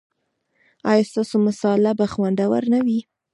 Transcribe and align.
ایا 0.91 1.03
ستاسو 1.09 1.35
مصاله 1.47 1.91
به 1.99 2.05
خوندوره 2.13 2.67
نه 2.73 2.79
وي؟ 2.85 2.99